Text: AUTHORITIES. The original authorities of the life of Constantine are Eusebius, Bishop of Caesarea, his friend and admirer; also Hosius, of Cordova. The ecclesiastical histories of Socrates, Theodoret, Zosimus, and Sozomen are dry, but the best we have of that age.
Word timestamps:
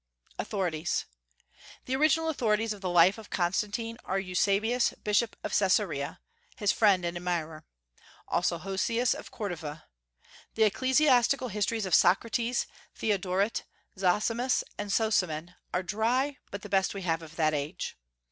AUTHORITIES. 0.39 1.05
The 1.85 1.95
original 1.95 2.27
authorities 2.29 2.73
of 2.73 2.81
the 2.81 2.89
life 2.89 3.19
of 3.19 3.29
Constantine 3.29 3.99
are 4.03 4.17
Eusebius, 4.17 4.95
Bishop 5.03 5.35
of 5.43 5.55
Caesarea, 5.55 6.19
his 6.55 6.71
friend 6.71 7.05
and 7.05 7.15
admirer; 7.15 7.65
also 8.27 8.57
Hosius, 8.57 9.13
of 9.13 9.29
Cordova. 9.29 9.85
The 10.55 10.63
ecclesiastical 10.63 11.49
histories 11.49 11.85
of 11.85 11.93
Socrates, 11.93 12.65
Theodoret, 12.95 13.61
Zosimus, 13.95 14.63
and 14.75 14.89
Sozomen 14.91 15.53
are 15.71 15.83
dry, 15.83 16.37
but 16.49 16.63
the 16.63 16.67
best 16.67 16.95
we 16.95 17.03
have 17.03 17.21
of 17.21 17.35
that 17.35 17.53
age. 17.53 17.95